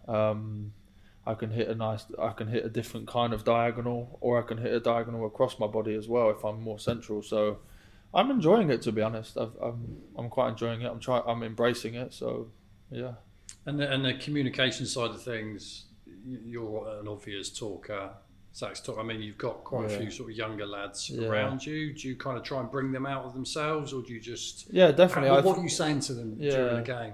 um, 0.08 0.74
I 1.26 1.36
can 1.36 1.52
hit 1.52 1.68
a 1.70 1.76
nice, 1.76 2.06
I 2.20 2.30
can 2.30 2.48
hit 2.48 2.66
a 2.66 2.70
different 2.70 3.08
kind 3.08 3.32
of 3.34 3.44
diagonal, 3.46 4.18
or 4.22 4.38
I 4.38 4.42
can 4.46 4.58
hit 4.58 4.74
a 4.74 4.80
diagonal 4.80 5.26
across 5.26 5.58
my 5.60 5.68
body 5.68 5.96
as 5.96 6.08
well 6.08 6.30
if 6.30 6.44
I'm 6.44 6.62
more 6.62 6.80
central. 6.80 7.22
So 7.22 7.60
I'm 8.14 8.30
enjoying 8.30 8.70
it 8.70 8.82
to 8.84 8.92
be 8.92 9.02
honest. 9.02 9.38
I've, 9.38 9.56
I'm 9.62 9.98
I'm 10.18 10.30
quite 10.30 10.50
enjoying 10.50 10.82
it. 10.82 10.88
I'm 10.92 11.00
trying. 11.00 11.24
I'm 11.26 11.42
embracing 11.44 11.96
it. 11.96 12.14
So 12.14 12.50
yeah. 12.92 13.14
And 13.66 13.80
the, 13.80 13.90
and 13.92 14.04
the 14.04 14.16
communication 14.16 14.86
side 14.86 15.12
of 15.12 15.22
things, 15.24 15.86
you're 16.26 17.00
an 17.00 17.08
obvious 17.08 17.50
talker. 17.50 18.10
Zak's 18.56 18.82
talk. 18.82 19.00
I 19.00 19.04
mean, 19.04 19.22
you've 19.22 19.38
got 19.38 19.64
quite 19.64 19.86
a 19.92 19.98
few 19.98 20.12
sort 20.12 20.30
of 20.30 20.36
younger 20.38 20.66
lads 20.66 21.10
Yeah. 21.10 21.28
around 21.28 21.66
you. 21.66 21.94
Do 21.94 22.08
you 22.08 22.16
kind 22.16 22.38
of 22.38 22.44
try 22.44 22.60
and 22.60 22.70
bring 22.70 22.92
them 22.92 23.06
out 23.08 23.24
of 23.26 23.34
themselves, 23.34 23.94
or 23.94 24.04
do 24.04 24.14
you 24.14 24.20
just 24.20 24.72
Yeah, 24.72 24.92
definitely. 24.92 25.32
What, 25.32 25.44
what 25.46 25.58
are 25.58 25.64
you 25.64 25.70
saying 25.70 26.02
to 26.02 26.14
them 26.14 26.36
Yeah. 26.40 26.52
during 26.58 26.76
the 26.76 26.82
game? 26.84 27.14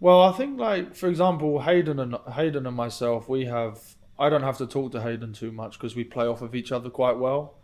Well, 0.00 0.22
I 0.22 0.32
think 0.32 0.58
like 0.58 0.94
for 0.96 1.08
example, 1.08 1.60
Haydon 1.60 1.98
and 2.00 2.14
Haydon 2.32 2.66
and 2.66 2.76
myself, 2.76 3.28
we 3.28 3.44
have. 3.44 3.78
I 4.18 4.28
don't 4.28 4.42
have 4.42 4.58
to 4.58 4.66
talk 4.66 4.92
to 4.92 5.00
Haydon 5.00 5.32
too 5.32 5.50
much 5.52 5.78
because 5.78 5.96
we 5.96 6.04
play 6.04 6.26
off 6.26 6.42
of 6.42 6.54
each 6.54 6.72
other 6.72 6.90
quite 6.90 7.16
well. 7.16 7.54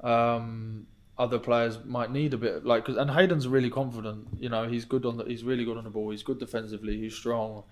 Um, 0.00 0.86
other 1.18 1.38
players 1.38 1.84
might 1.84 2.10
need 2.10 2.32
a 2.32 2.38
bit 2.38 2.64
like, 2.64 2.84
cause, 2.84 2.96
and 2.96 3.10
Haydon's 3.10 3.48
really 3.48 3.68
confident. 3.70 4.28
You 4.38 4.48
know, 4.48 4.68
he's 4.68 4.84
good 4.84 5.04
on 5.04 5.16
the. 5.16 5.24
He's 5.24 5.44
really 5.44 5.64
good 5.64 5.76
on 5.76 5.84
the 5.84 5.90
ball. 5.90 6.10
He's 6.10 6.22
good 6.22 6.38
defensively. 6.38 6.98
He's 6.98 7.14
strong. 7.14 7.64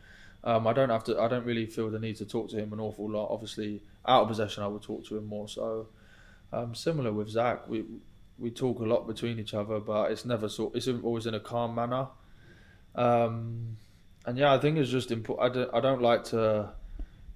Um, 0.45 0.67
I 0.67 0.73
don't 0.73 0.91
have 0.91 1.05
to. 1.05 1.21
I 1.21 1.29
don't 1.29 1.45
really 1.45 1.67
feel 1.67 1.91
the 1.91 1.99
need 1.99 2.17
to 2.17 2.25
talk 2.27 2.49
to 2.51 2.57
him 2.57 2.73
an 2.73 2.81
awful 2.81 3.11
lot. 3.11 3.29
Obviously, 3.31 3.83
out 4.07 4.23
of 4.23 4.29
possession, 4.29 4.63
I 4.63 4.67
would 4.67 4.83
talk 4.83 5.05
to 5.07 5.17
him 5.17 5.27
more. 5.27 5.49
So, 5.49 5.89
um, 6.53 6.75
similar 6.75 7.13
with 7.13 7.29
Zak, 7.29 7.69
we 7.69 7.85
we 8.39 8.51
talk 8.51 8.81
a 8.81 8.85
lot 8.85 9.07
between 9.07 9.39
each 9.39 9.55
other, 9.55 9.79
but 9.79 10.11
it's 10.11 10.25
never 10.25 10.49
sort. 10.49 10.75
It's 10.75 10.89
always 10.89 11.27
in 11.27 11.35
a 11.35 11.41
calm 11.41 11.75
manner. 11.75 12.09
Um, 12.95 13.77
and 14.27 14.37
yeah, 14.37 14.53
I 14.53 14.59
think 14.59 14.77
it's 14.77 14.91
just 14.91 15.11
important. 15.13 15.51
I 15.51 15.55
don't, 15.55 15.75
I 15.75 15.81
don't 15.81 16.03
like 16.03 16.25
to 16.25 16.71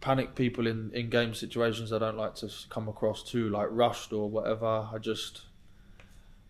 panic 0.00 0.34
people 0.34 0.66
in, 0.66 0.90
in 0.92 1.08
game 1.08 1.34
situations. 1.34 1.92
I 1.92 1.98
don't 1.98 2.16
like 2.16 2.34
to 2.36 2.50
come 2.68 2.88
across 2.88 3.22
too 3.22 3.48
like 3.48 3.68
rushed 3.70 4.12
or 4.12 4.28
whatever. 4.28 4.88
I 4.92 4.98
just, 4.98 5.42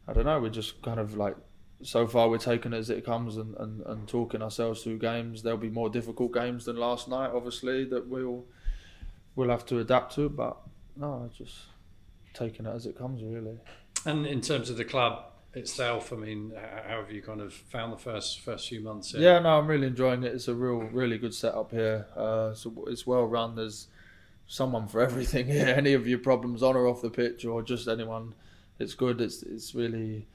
I 0.09 0.12
don't 0.14 0.25
know. 0.25 0.40
We're 0.40 0.49
just 0.49 0.80
kind 0.82 0.99
of 0.99 1.16
like, 1.16 1.37
so 1.82 2.06
far 2.06 2.28
we're 2.28 2.38
taking 2.38 2.73
it 2.73 2.76
as 2.76 2.90
it 2.90 3.04
comes 3.04 3.37
and, 3.37 3.54
and, 3.56 3.80
and 3.87 4.09
talking 4.09 4.42
ourselves 4.42 4.82
through 4.82 4.99
games. 4.99 5.42
There'll 5.42 5.59
be 5.59 5.70
more 5.70 5.90
difficult 5.90 6.32
games 6.32 6.64
than 6.64 6.76
last 6.76 7.09
night, 7.09 7.30
obviously, 7.35 7.85
that 7.87 8.09
we'll 8.09 8.44
we'll 9.37 9.50
have 9.50 9.64
to 9.66 9.78
adapt 9.78 10.14
to. 10.14 10.28
But 10.28 10.56
no, 10.97 11.30
just 11.37 11.56
taking 12.35 12.66
it 12.66 12.75
as 12.75 12.87
it 12.87 12.97
comes, 12.97 13.23
really. 13.23 13.59
And 14.06 14.26
in 14.26 14.40
terms 14.40 14.70
of 14.70 14.76
the 14.76 14.85
club 14.85 15.25
itself, 15.54 16.12
I 16.12 16.16
mean, 16.16 16.52
how 16.87 17.00
have 17.00 17.11
you 17.11 17.23
kind 17.23 17.40
of 17.40 17.52
found 17.52 17.92
the 17.92 17.97
first 17.97 18.40
first 18.40 18.69
few 18.69 18.80
months? 18.80 19.12
here? 19.12 19.21
Yeah, 19.21 19.38
no, 19.40 19.59
I'm 19.59 19.66
really 19.66 19.88
enjoying 19.88 20.23
it. 20.23 20.35
It's 20.35 20.49
a 20.49 20.54
real, 20.54 20.78
really 20.78 21.19
good 21.19 21.35
setup 21.35 21.73
here. 21.73 22.07
Uh, 22.16 22.54
so 22.54 22.85
it's 22.87 23.07
well 23.07 23.25
run. 23.25 23.57
There's 23.57 23.88
someone 24.47 24.88
for 24.88 25.00
everything 25.00 25.47
here. 25.47 25.66
Any 25.76 25.92
of 25.95 26.07
your 26.07 26.19
problems 26.19 26.62
on 26.62 26.76
or 26.76 26.87
off 26.87 27.02
the 27.02 27.11
pitch, 27.11 27.45
or 27.45 27.62
just 27.62 27.88
anyone, 27.88 28.35
it's 28.78 28.95
good. 28.95 29.21
It's 29.21 29.42
it's 29.42 29.75
really, 29.75 30.26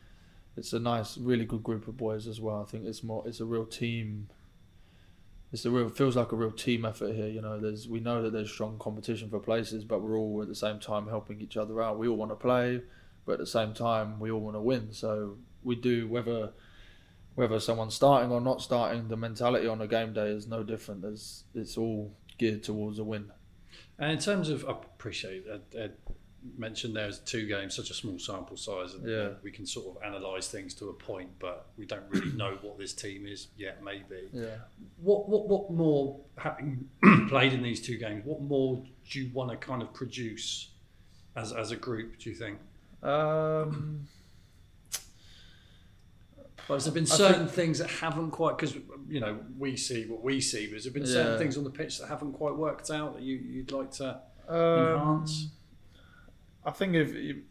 it's 0.57 0.74
a 0.74 0.79
nice, 0.79 1.17
really 1.17 1.45
good 1.45 1.63
group 1.63 1.88
of 1.88 1.98
boys 1.98 2.27
as 2.27 2.41
well. 2.41 2.62
I 2.62 2.69
think 2.69 2.86
it's 2.86 3.03
more, 3.03 3.24
it's 3.25 3.39
a 3.39 3.45
real 3.45 3.65
team. 3.65 4.29
It's 5.53 5.63
a 5.63 5.72
real 5.72 5.88
feels 5.88 6.17
like 6.17 6.34
a 6.34 6.36
real 6.36 6.51
team 6.51 6.84
effort 6.84 7.13
here. 7.15 7.27
You 7.27 7.41
know, 7.41 7.60
there's 7.60 7.88
we 7.88 8.01
know 8.01 8.22
that 8.24 8.34
there's 8.34 8.51
strong 8.51 8.77
competition 8.79 9.29
for 9.29 9.39
places, 9.39 9.86
but 9.86 10.01
we're 10.01 10.17
all 10.17 10.41
at 10.41 10.50
the 10.50 10.55
same 10.55 10.79
time 10.79 11.07
helping 11.07 11.39
each 11.39 11.55
other 11.55 11.81
out. 11.81 11.98
We 11.98 12.10
all 12.10 12.17
want 12.17 12.31
to 12.31 12.36
play, 12.36 12.81
but 13.25 13.34
at 13.34 13.39
the 13.39 13.48
same 13.48 13.74
time 13.74 14.20
we 14.20 14.32
all 14.32 14.41
want 14.41 14.55
to 14.55 14.62
win. 14.62 14.91
So 14.94 15.38
we 15.63 15.75
do 15.75 16.08
whether 16.08 16.51
whether 17.36 17.60
someone's 17.60 17.94
starting 17.94 18.32
or 18.32 18.39
not 18.39 18.62
starting, 18.62 19.10
the 19.10 19.17
mentality 19.17 19.67
on 19.67 19.82
a 19.82 19.88
game 19.88 20.13
day 20.13 20.27
is 20.29 20.48
no 20.48 20.63
different. 20.63 21.01
There's, 21.01 21.44
it's 21.53 21.77
all 21.77 22.15
geared 22.38 22.63
towards 22.63 22.98
a 22.98 23.03
win. 23.03 23.29
And 24.00 24.10
in 24.13 24.20
terms 24.20 24.48
of, 24.50 24.63
I 24.65 24.72
appreciate 24.72 25.44
Ed, 25.51 25.62
Ed 25.77 25.94
mentioned 26.58 26.96
there's 26.96 27.20
two 27.20 27.46
games, 27.46 27.75
such 27.75 27.89
a 27.89 27.94
small 27.94 28.17
sample 28.20 28.55
size, 28.55 28.94
and 28.94 29.05
Yeah. 29.05 29.29
we 29.44 29.51
can 29.51 29.65
sort 29.65 29.98
of 29.98 30.03
analyse 30.03 30.48
things 30.48 30.74
to 30.75 30.89
a 30.89 30.94
point, 30.94 31.29
but 31.39 31.67
we 31.75 31.86
don't 31.86 32.05
really 32.10 32.32
know 32.32 32.58
what 32.62 32.77
this 32.77 32.94
team 32.94 33.27
is 33.27 33.48
yet. 33.58 33.84
Maybe 33.84 34.29
Yeah, 34.32 34.55
what 35.01 35.27
what 35.27 35.50
what 35.50 35.72
more 35.72 36.22
having 36.38 36.88
played 37.27 37.51
in 37.51 37.62
these 37.63 37.82
two 37.82 37.98
games? 37.98 38.24
What 38.25 38.41
more 38.41 38.82
do 39.10 39.20
you 39.20 39.29
want 39.34 39.51
to 39.51 39.58
kind 39.58 39.82
of 39.82 39.94
produce 39.94 40.70
as 41.36 41.51
as 41.51 41.72
a 41.72 41.75
group? 41.75 42.17
Do 42.20 42.29
you 42.29 42.36
think? 42.38 42.60
Um, 43.03 44.07
Well, 46.67 46.77
has 46.77 46.85
there 46.85 46.93
been 46.93 47.05
certain 47.05 47.47
things 47.47 47.77
that 47.77 47.89
haven't 47.89 48.31
quite 48.31 48.57
because 48.57 48.75
you 49.07 49.19
know 49.19 49.37
we 49.59 49.77
see 49.77 50.05
what 50.07 50.23
we 50.23 50.41
see, 50.41 50.65
but 50.65 50.71
there's 50.71 50.83
there 50.85 50.93
been 50.93 51.05
certain 51.05 51.33
Yeah. 51.33 51.37
things 51.37 51.57
on 51.57 51.63
the 51.63 51.69
pitch 51.69 51.99
that 51.99 52.07
haven't 52.07 52.33
quite 52.33 52.55
worked 52.55 52.89
out 52.89 53.13
that 53.13 53.21
you, 53.21 53.35
you'd 53.37 53.71
like 53.71 53.91
to 53.93 54.19
um, 54.47 54.55
enhance? 54.57 55.49
I 56.65 56.71
think 56.71 56.95
if 56.95 57.13
you, 57.13 57.43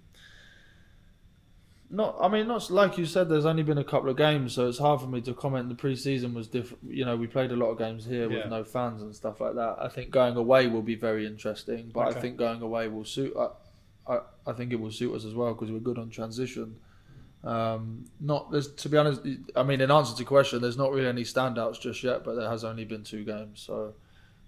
not, 1.90 2.16
I 2.20 2.26
mean, 2.26 2.48
not 2.48 2.68
like 2.70 2.98
you 2.98 3.06
said. 3.06 3.28
There's 3.28 3.46
only 3.46 3.62
been 3.62 3.78
a 3.78 3.84
couple 3.84 4.10
of 4.10 4.16
games, 4.16 4.52
so 4.52 4.66
it's 4.66 4.78
hard 4.78 5.00
for 5.00 5.06
me 5.06 5.20
to 5.20 5.32
comment. 5.34 5.68
The 5.68 5.76
preseason 5.76 6.34
was 6.34 6.48
different. 6.48 6.82
You 6.88 7.04
know, 7.04 7.14
we 7.16 7.28
played 7.28 7.52
a 7.52 7.56
lot 7.56 7.66
of 7.70 7.78
games 7.78 8.04
here 8.04 8.28
Yeah. 8.28 8.38
with 8.38 8.46
no 8.50 8.64
fans 8.64 9.00
and 9.00 9.14
stuff 9.14 9.40
like 9.40 9.54
that. 9.54 9.76
I 9.78 9.86
think 9.88 10.10
going 10.10 10.34
away 10.36 10.66
will 10.66 10.82
be 10.82 10.96
very 10.96 11.24
interesting, 11.24 11.92
but 11.94 12.08
Okay. 12.08 12.18
I 12.18 12.20
think 12.20 12.36
going 12.36 12.62
away 12.62 12.88
will 12.88 13.04
suit. 13.04 13.32
I, 13.38 13.50
I, 14.06 14.18
I 14.46 14.52
think 14.52 14.72
it 14.72 14.76
will 14.80 14.90
suit 14.90 15.14
us 15.14 15.24
as 15.24 15.34
well 15.34 15.54
because 15.54 15.70
we're 15.70 15.78
good 15.80 15.98
on 15.98 16.10
transition. 16.10 16.76
Um, 17.42 18.06
not 18.20 18.50
there's 18.50 18.72
to 18.74 18.88
be 18.88 18.96
honest. 18.96 19.20
I 19.54 19.62
mean, 19.62 19.80
in 19.80 19.90
answer 19.90 20.14
to 20.14 20.18
your 20.20 20.26
question, 20.28 20.62
there's 20.62 20.78
not 20.78 20.92
really 20.92 21.08
any 21.08 21.24
standouts 21.24 21.80
just 21.80 22.02
yet, 22.02 22.24
but 22.24 22.34
there 22.36 22.48
has 22.48 22.64
only 22.64 22.84
been 22.86 23.04
two 23.04 23.24
games, 23.24 23.62
so 23.66 23.94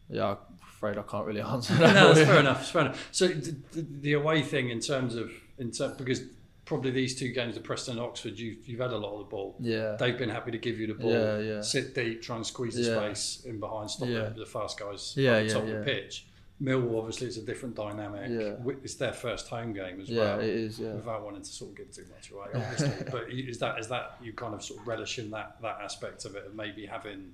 yeah, 0.09 0.31
I'm 0.31 0.37
afraid 0.63 0.97
I 0.97 1.03
can't 1.03 1.27
really 1.27 1.41
answer 1.55 1.75
that. 1.75 1.95
no, 1.95 2.15
that's 2.15 2.27
fair 2.29 2.41
enough. 2.41 2.57
That's 2.59 2.71
fair 2.71 2.83
enough. 2.83 3.09
So 3.13 3.29
the, 3.29 3.57
the, 3.73 3.87
the 4.01 4.13
away 4.15 4.43
thing 4.43 4.71
in 4.71 4.81
terms 4.81 5.15
of 5.15 5.31
in 5.59 5.73
ter- 5.73 5.95
because 5.95 6.23
probably 6.65 6.91
these 6.91 7.15
two 7.19 7.29
games, 7.33 7.55
the 7.55 7.61
Preston 7.61 7.99
and 7.99 8.01
Oxford, 8.07 8.39
you've 8.39 8.67
you've 8.67 8.81
had 8.81 8.93
a 8.93 8.97
lot 8.97 9.13
of 9.13 9.19
the 9.21 9.25
ball. 9.27 9.57
Yeah, 9.61 9.97
They've 9.99 10.17
been 10.17 10.31
happy 10.31 10.51
to 10.53 10.59
give 10.59 10.81
you 10.81 10.87
the 10.87 10.95
ball, 10.95 11.13
Yeah, 11.13 11.39
yeah. 11.39 11.61
sit 11.61 11.95
deep, 11.95 12.23
try 12.23 12.37
and 12.37 12.47
squeeze 12.47 12.77
the 12.77 12.83
Yeah. 12.83 12.97
space 12.97 13.43
in 13.45 13.61
behind, 13.61 13.91
stop 13.91 14.09
Yeah. 14.09 14.31
the, 14.31 14.41
the 14.41 14.47
fast 14.47 14.81
guys 14.81 15.13
Yeah, 15.19 15.33
at 15.33 15.39
the 15.41 15.47
yeah, 15.49 15.53
top 15.53 15.63
of 15.65 15.69
the 15.69 15.83
pitch. 15.85 16.27
Millwall 16.63 16.99
obviously 16.99 17.27
it's 17.27 17.37
a 17.37 17.43
different 17.43 17.75
dynamic. 17.75 18.31
Yeah. 18.31 18.73
It's 18.83 18.95
their 18.95 19.13
first 19.13 19.49
home 19.49 19.75
game 19.75 20.01
as 20.01 20.09
yeah, 20.09 20.23
well. 20.23 20.41
it 20.41 20.49
is. 20.49 20.79
Yeah. 20.79 20.95
Without 20.95 21.23
wanting 21.23 21.43
to 21.43 21.49
sort 21.49 21.73
of 21.73 21.77
give 21.77 21.93
too 21.93 22.07
much 22.15 22.31
away, 22.31 22.47
obviously. 22.55 23.07
but 23.11 23.31
is 23.31 23.59
that 23.59 23.79
is 23.79 23.89
that 23.89 24.17
you 24.23 24.33
kind 24.33 24.55
of 24.55 24.63
sort 24.63 24.81
of 24.81 24.87
relish 24.87 25.19
in 25.19 25.31
that 25.33 25.61
that 25.61 25.79
aspect 25.83 26.25
of 26.25 26.35
it, 26.35 26.47
of 26.47 26.55
maybe 26.55 26.87
having 26.87 27.33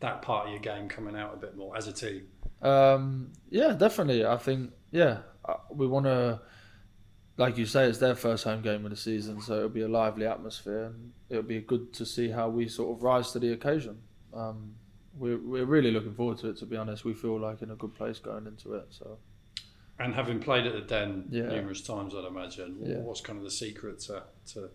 that 0.00 0.22
part 0.22 0.46
of 0.46 0.52
your 0.52 0.60
game 0.60 0.88
coming 0.88 1.16
out 1.16 1.34
a 1.34 1.36
bit 1.36 1.56
more 1.56 1.76
as 1.76 1.86
a 1.86 1.92
team? 1.92 2.26
Um, 2.62 3.32
yeah, 3.50 3.72
definitely. 3.72 4.24
I 4.24 4.38
think 4.38 4.70
yeah, 4.90 5.18
uh, 5.44 5.56
we 5.70 5.86
want 5.86 6.06
to, 6.06 6.40
like 7.36 7.58
you 7.58 7.66
say, 7.66 7.84
it's 7.84 7.98
their 7.98 8.14
first 8.14 8.44
home 8.44 8.62
game 8.62 8.84
of 8.84 8.90
the 8.90 8.96
season, 8.96 9.42
so 9.42 9.56
it'll 9.56 9.68
be 9.68 9.82
a 9.82 9.88
lively 9.88 10.26
atmosphere, 10.26 10.84
and 10.84 11.12
it'll 11.28 11.42
be 11.42 11.60
good 11.60 11.92
to 11.94 12.06
see 12.06 12.30
how 12.30 12.48
we 12.48 12.68
sort 12.68 12.96
of 12.96 13.02
rise 13.02 13.32
to 13.32 13.38
the 13.38 13.52
occasion. 13.52 13.98
Um, 14.32 14.76
we're 15.16 15.38
we're 15.38 15.64
really 15.64 15.90
looking 15.90 16.14
forward 16.14 16.38
to 16.38 16.48
it. 16.50 16.56
To 16.58 16.66
be 16.66 16.76
honest, 16.76 17.04
we 17.04 17.14
feel 17.14 17.38
like 17.38 17.62
in 17.62 17.70
a 17.70 17.76
good 17.76 17.94
place 17.94 18.18
going 18.18 18.46
into 18.46 18.74
it. 18.74 18.86
So 18.90 19.18
And 19.98 20.14
having 20.14 20.40
played 20.40 20.66
at 20.66 20.72
the 20.74 20.80
Den 20.80 21.26
Yeah. 21.30 21.48
numerous 21.48 21.82
times, 21.82 22.14
I'd 22.14 22.24
imagine. 22.24 22.78
Yeah. 22.82 22.98
What's 22.98 23.20
kind 23.20 23.38
of 23.38 23.44
the 23.44 23.50
secret 23.50 24.00
to 24.00 24.24
to, 24.54 24.70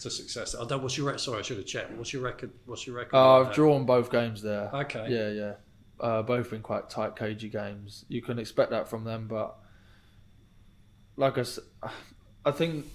to 0.00 0.10
success? 0.10 0.54
I 0.54 0.64
what's 0.76 0.96
your 0.96 1.16
sorry? 1.18 1.40
I 1.40 1.42
should 1.42 1.58
have 1.58 1.66
checked. 1.66 1.92
What's 1.92 2.12
your 2.12 2.22
record? 2.22 2.50
What's 2.66 2.86
your 2.86 2.96
record? 2.96 3.14
uh, 3.16 3.40
I've 3.40 3.46
there? 3.46 3.54
drawn 3.54 3.84
both 3.86 4.10
games 4.10 4.42
there. 4.42 4.70
Okay. 4.74 5.06
Yeah, 5.08 5.30
yeah. 5.30 5.54
Uh, 6.00 6.22
both 6.22 6.50
been 6.50 6.62
quite 6.62 6.90
tight, 6.90 7.14
cagey 7.14 7.48
games. 7.48 8.04
You 8.08 8.22
can 8.22 8.38
expect 8.38 8.70
that 8.70 8.88
from 8.88 9.04
them, 9.04 9.28
but 9.28 9.56
like 11.16 11.38
I, 11.38 11.44
I 12.44 12.50
think 12.50 12.86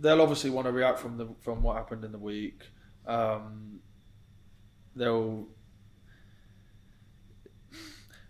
they'll 0.00 0.22
obviously 0.22 0.50
want 0.50 0.66
to 0.66 0.72
react 0.72 0.98
from 1.00 1.18
the 1.18 1.28
from 1.40 1.62
what 1.62 1.76
happened 1.76 2.04
in 2.04 2.12
the 2.12 2.18
week. 2.18 2.62
Um, 3.06 3.80
they'll. 4.96 5.48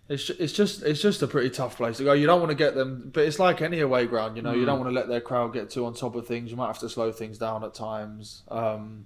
It's, 0.09 0.31
it's 0.31 0.55
just 0.55 0.83
it's 0.83 1.03
just 1.03 1.21
a 1.23 1.27
pretty 1.27 1.51
tough 1.51 1.77
place 1.77 1.99
to 1.99 2.05
go. 2.05 2.15
You 2.15 2.27
don't 2.27 2.41
want 2.41 2.51
to 2.51 2.57
get 2.57 2.75
them, 2.75 3.11
but 3.13 3.25
it's 3.25 3.39
like 3.39 3.61
any 3.61 3.81
away 3.81 4.07
ground. 4.07 4.37
You 4.37 4.43
know, 4.43 4.53
you 4.53 4.63
Mm. 4.63 4.67
don't 4.67 4.79
want 4.81 4.91
to 4.91 4.95
let 4.95 5.07
their 5.09 5.21
crowd 5.21 5.53
get 5.53 5.69
too 5.71 5.85
on 5.85 5.93
top 5.93 6.15
of 6.15 6.27
things. 6.27 6.51
You 6.51 6.57
might 6.57 6.69
have 6.69 6.79
to 6.79 6.89
slow 6.89 7.13
things 7.13 7.37
down 7.37 7.63
at 7.63 7.75
times. 7.75 8.43
Um, 8.49 9.05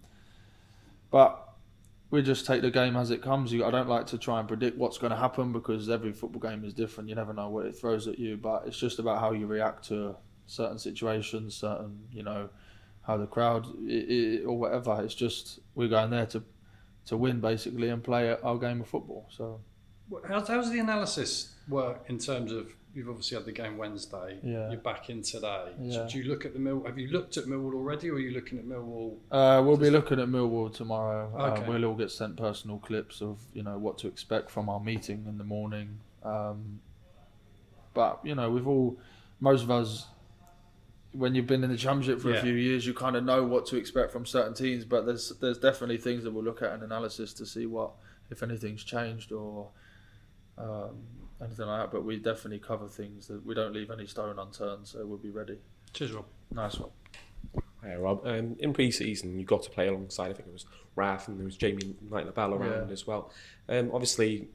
but 1.11 1.49
we 2.11 2.23
just 2.23 2.47
take 2.47 2.63
the 2.63 2.71
game 2.71 2.95
as 2.97 3.11
it 3.11 3.21
comes. 3.23 3.53
You, 3.53 3.65
I 3.65 3.71
don't 3.71 3.89
like 3.89 4.07
to 4.09 4.19
try 4.19 4.39
and 4.39 4.47
predict 4.47 4.77
what's 4.79 4.99
going 4.99 5.11
to 5.11 5.17
happen 5.17 5.51
because 5.53 5.89
every 5.89 6.13
football 6.13 6.41
game 6.41 6.65
is 6.65 6.73
different. 6.75 7.09
You 7.09 7.15
never 7.17 7.33
know 7.33 7.49
what 7.49 7.67
it 7.67 7.75
throws 7.77 8.07
at 8.07 8.19
you. 8.19 8.37
But 8.37 8.65
it's 8.67 8.79
just 8.79 8.99
about 8.99 9.19
how 9.19 9.33
you 9.33 9.47
react 9.47 9.89
to 9.89 10.15
certain 10.47 10.79
situations, 10.79 11.55
certain 11.57 11.99
you 12.13 12.23
know 12.23 12.49
how 13.03 13.17
the 13.17 13.27
crowd 13.27 13.67
i 13.89 14.07
i 14.09 14.45
or 14.47 14.57
whatever. 14.57 15.03
It's 15.03 15.15
just 15.15 15.59
we're 15.75 15.89
going 15.89 16.11
there 16.11 16.27
to 16.27 16.45
to 17.07 17.17
win 17.17 17.41
basically 17.41 17.89
and 17.89 18.05
play 18.05 18.37
our 18.43 18.57
game 18.59 18.81
of 18.81 18.87
football. 18.89 19.27
So 19.31 19.61
How's, 20.27 20.49
how's 20.49 20.71
the 20.71 20.79
analysis 20.79 21.53
work 21.69 22.05
in 22.09 22.19
terms 22.19 22.53
of 22.53 22.73
you've 22.95 23.09
obviously 23.09 23.37
had 23.37 23.47
the 23.47 23.53
game 23.53 23.79
Wednesday. 23.79 24.39
Yeah. 24.43 24.71
You're 24.71 24.81
back 24.81 25.09
in 25.09 25.23
today. 25.23 25.73
Yeah. 25.81 25.93
So 25.95 26.09
do 26.11 26.19
you 26.19 26.25
look 26.25 26.45
at 26.45 26.53
the 26.53 26.59
Mill? 26.59 26.83
Have 26.85 26.99
you 26.99 27.09
looked 27.09 27.37
at 27.39 27.45
Millwall 27.47 27.75
already, 27.75 28.11
or 28.11 28.15
are 28.15 28.19
you 28.21 28.33
looking 28.33 28.59
at 28.59 28.67
Millwall? 28.67 29.17
uh, 29.31 29.63
we'll 29.65 29.77
be 29.79 29.91
looking 29.91 30.21
at 30.21 30.29
Millwall 30.29 30.73
tomorrow. 30.73 31.33
Okay. 31.35 31.63
Uh, 31.65 31.69
we'll 31.69 31.85
all 31.87 31.95
get 31.95 32.11
sent 32.11 32.37
personal 32.37 32.79
clips 32.79 33.23
of 33.23 33.39
you 33.55 33.63
know 33.63 33.79
what 33.79 33.99
to 33.99 34.09
expect 34.09 34.51
from 34.51 34.69
our 34.69 34.81
meeting 34.81 35.25
in 35.29 35.39
the 35.39 35.45
morning. 35.45 35.99
Um, 36.23 36.81
but 37.95 38.21
you 38.25 38.35
know, 38.35 38.51
we've 38.51 38.67
all 38.69 38.99
most 39.41 39.63
of 39.63 39.71
us 39.71 40.07
when 41.13 41.35
you've 41.35 41.47
been 41.47 41.63
in 41.63 41.71
the 41.71 41.77
championship 41.77 42.21
for 42.23 42.31
Yeah. 42.31 42.39
a 42.39 42.43
few 42.43 42.55
years, 42.55 42.87
you 42.87 42.95
kind 42.95 43.17
of 43.17 43.25
know 43.25 43.45
what 43.45 43.67
to 43.67 43.77
expect 43.77 44.13
from 44.13 44.25
certain 44.27 44.55
teams. 44.55 44.85
But 44.85 45.07
there's 45.07 45.31
there's 45.41 45.59
definitely 45.59 45.99
things 45.99 46.25
that 46.25 46.31
we'll 46.33 46.45
look 46.45 46.61
at 46.63 46.75
in 46.75 46.83
analysis 46.83 47.33
to 47.35 47.47
see 47.47 47.65
what 47.67 47.93
if 48.31 48.43
anything's 48.43 48.83
changed 48.85 49.33
or 49.33 49.69
um, 50.59 50.97
anything 51.41 51.67
like 51.67 51.83
that. 51.83 51.93
But 51.93 52.05
we 52.05 52.17
definitely 52.19 52.59
cover 52.61 52.89
things 52.89 53.27
that 53.29 53.45
we 53.45 53.55
don't 53.55 53.73
leave 53.73 53.91
any 53.91 54.07
stone 54.07 54.39
unturned, 54.39 54.87
so 54.87 55.05
we'll 55.07 55.19
be 55.19 55.31
ready. 55.31 55.59
Cheers, 55.93 56.13
Rob. 56.13 56.25
Nice 56.53 56.79
one. 56.79 56.91
Hi 57.83 57.97
Rob. 57.97 58.25
Um, 58.27 58.57
in 58.61 58.73
pre-season, 58.73 59.39
you 59.39 59.45
got 59.45 59.63
to 59.65 59.71
play 59.71 59.89
alongside. 59.89 60.31
I 60.31 60.35
think 60.35 60.49
it 60.49 60.53
was 60.53 60.67
Raf 60.95 61.27
and 61.29 61.39
there 61.39 61.45
was 61.45 61.57
Jamie 61.57 61.97
Knight-Lebel 62.11 62.55
around 62.55 62.87
Yeah. 62.89 62.93
as 62.93 63.07
well. 63.07 63.33
Um, 63.69 63.91
obviously, 63.93 64.49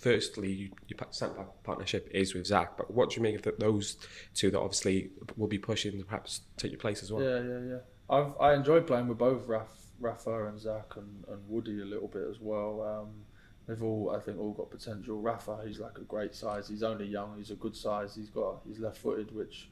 firstly, 0.00 0.52
you, 0.52 0.70
your 0.88 0.96
pa- 0.98 1.10
centre 1.10 1.34
back 1.34 1.48
partnership 1.64 2.08
is 2.12 2.34
with 2.34 2.46
Zak. 2.46 2.76
But 2.76 2.90
what 2.92 3.10
do 3.10 3.16
you 3.16 3.22
make 3.22 3.34
of 3.34 3.42
th- 3.42 3.56
those 3.58 3.96
two 4.34 4.50
that 4.52 4.60
obviously 4.60 5.10
will 5.36 5.48
be 5.48 5.58
pushing 5.58 5.98
to 5.98 6.04
perhaps 6.04 6.42
take 6.56 6.70
your 6.70 6.80
place 6.80 7.02
as 7.02 7.12
well? 7.12 7.22
Yeah, 7.24 7.40
yeah, 7.40 7.58
yeah. 7.70 7.78
I've 8.08 8.32
I 8.40 8.54
enjoy 8.54 8.80
playing 8.82 9.08
with 9.08 9.18
both 9.18 9.46
Raf, 9.48 9.68
Rafa 9.98 10.46
and 10.46 10.60
Zak 10.60 10.92
and, 10.96 11.24
and 11.28 11.48
Woody 11.48 11.80
a 11.80 11.84
little 11.84 12.08
bit 12.08 12.22
as 12.30 12.36
well. 12.40 12.82
Um, 12.82 13.24
they've 13.66 13.82
all 13.82 14.14
I 14.16 14.20
think 14.20 14.38
all 14.38 14.52
got 14.52 14.70
potential. 14.70 15.20
Rafa, 15.20 15.60
he's 15.66 15.78
like 15.78 15.98
a 15.98 16.02
great 16.02 16.34
size. 16.34 16.68
He's 16.68 16.82
only 16.82 17.06
young. 17.06 17.34
He's 17.36 17.50
a 17.50 17.56
good 17.56 17.76
size. 17.76 18.14
He's 18.14 18.30
got 18.30 18.60
he's 18.66 18.80
left 18.80 18.98
footed, 18.98 19.34
which 19.34 19.68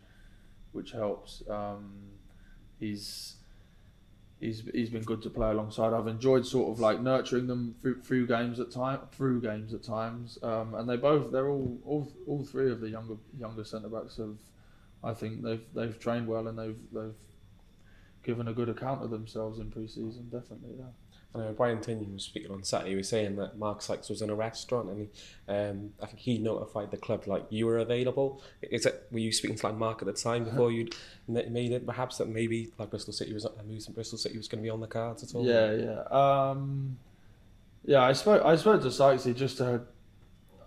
which 0.72 0.92
helps. 0.92 1.42
Um, 1.48 1.92
he's 2.78 3.36
he's 4.40 4.62
he's 4.74 4.90
been 4.90 5.02
good 5.02 5.22
to 5.22 5.30
play 5.30 5.50
alongside. 5.50 5.92
I've 5.92 6.08
enjoyed 6.08 6.46
sort 6.46 6.70
of 6.72 6.80
like 6.80 7.00
nurturing 7.00 7.46
them 7.46 7.74
through, 7.80 8.02
through 8.02 8.26
games 8.26 8.58
at 8.60 8.70
time 8.70 9.00
through 9.12 9.40
games 9.40 9.72
at 9.74 9.82
times. 9.82 10.38
Um, 10.42 10.74
and 10.74 10.88
they 10.88 10.96
both 10.96 11.30
they're 11.30 11.48
all 11.48 11.78
all 11.84 12.12
all 12.26 12.44
three 12.44 12.70
of 12.70 12.80
the 12.80 12.90
younger 12.90 13.16
younger 13.38 13.64
centre 13.64 13.88
backs 13.88 14.16
have. 14.16 14.36
I 15.04 15.14
think 15.14 15.42
they've 15.42 15.64
they've 15.74 15.98
trained 15.98 16.26
well 16.28 16.46
and 16.48 16.58
they've 16.58 16.78
they've 16.92 17.14
given 18.22 18.48
a 18.48 18.52
good 18.52 18.68
account 18.68 19.02
of 19.02 19.10
themselves 19.10 19.58
in 19.58 19.70
pre-season. 19.70 20.28
Definitely, 20.30 20.76
yeah. 20.78 21.11
I 21.34 21.38
know 21.38 21.52
Brian 21.52 21.78
Tinnion 21.78 22.12
was 22.12 22.24
speaking 22.24 22.50
on 22.50 22.62
Saturday. 22.62 22.90
He 22.90 22.96
was 22.96 23.08
saying 23.08 23.36
that 23.36 23.56
Mark 23.56 23.80
Sykes 23.80 24.10
was 24.10 24.20
in 24.20 24.28
a 24.28 24.34
restaurant, 24.34 24.90
and 24.90 24.98
he, 25.00 25.52
um, 25.52 25.92
I 26.02 26.06
think 26.06 26.18
he 26.18 26.36
notified 26.36 26.90
the 26.90 26.98
club 26.98 27.26
like 27.26 27.46
you 27.48 27.64
were 27.64 27.78
available. 27.78 28.42
Is 28.60 28.84
it? 28.84 29.06
Were 29.10 29.18
you 29.18 29.32
speaking 29.32 29.56
to 29.56 29.66
like 29.66 29.76
Mark 29.76 30.02
at 30.02 30.06
the 30.06 30.12
time 30.12 30.44
before 30.44 30.70
you'd 30.70 30.94
made 31.26 31.72
it? 31.72 31.86
Perhaps 31.86 32.18
that 32.18 32.28
maybe 32.28 32.70
like 32.78 32.90
Bristol 32.90 33.14
City 33.14 33.32
was 33.32 33.46
I 33.46 33.62
moved 33.66 33.86
to 33.86 33.92
Bristol 33.92 34.18
City 34.18 34.36
was 34.36 34.46
going 34.46 34.62
to 34.62 34.66
be 34.66 34.70
on 34.70 34.80
the 34.80 34.86
cards 34.86 35.22
at 35.22 35.34
all. 35.34 35.46
Yeah, 35.46 35.72
yeah. 35.72 36.02
Um, 36.10 36.98
yeah, 37.84 38.02
I 38.02 38.12
spoke. 38.12 38.44
I 38.44 38.56
spoke 38.56 38.82
to 38.82 38.90
Sykes. 38.90 39.24
He 39.24 39.32
just 39.32 39.58
uh, 39.60 39.78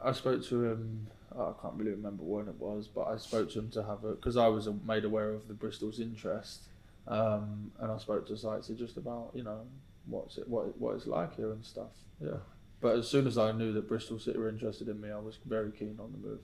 I 0.04 0.14
spoke 0.14 0.44
to 0.46 0.66
him. 0.66 1.08
I 1.32 1.52
can't 1.62 1.76
really 1.76 1.92
remember 1.92 2.24
when 2.24 2.48
it 2.48 2.56
was, 2.56 2.88
but 2.88 3.04
I 3.04 3.18
spoke 3.18 3.52
to 3.52 3.60
him 3.60 3.70
to 3.72 3.84
have 3.84 4.04
a 4.04 4.14
because 4.16 4.36
I 4.36 4.48
was 4.48 4.68
made 4.88 5.06
aware 5.06 5.30
of 5.30 5.48
the 5.48 5.54
Bristol's 5.54 6.00
interest, 6.00 6.62
um, 7.08 7.72
and 7.80 7.92
I 7.92 7.98
spoke 8.00 8.28
to 8.30 8.38
Sykes 8.38 8.68
just 8.70 8.98
about 8.98 9.30
you 9.36 9.44
know 9.44 9.62
what's 10.08 10.38
it 10.38 10.48
what 10.48 10.80
what 10.80 10.96
it's 10.96 11.08
like 11.08 11.36
here 11.36 11.52
and 11.52 11.66
stuff. 11.66 11.92
Yeah. 12.22 12.38
But 12.82 12.98
as 12.98 13.08
soon 13.08 13.26
as 13.26 13.38
I 13.38 13.52
knew 13.52 13.74
that 13.74 13.88
Bristol 13.88 14.20
City 14.20 14.38
were 14.38 14.50
interested 14.50 14.88
in 14.90 15.02
me, 15.02 15.10
I 15.10 15.18
was 15.18 15.40
very 15.46 15.72
keen 15.72 15.98
on 16.00 16.12
the 16.12 16.28
move. 16.28 16.40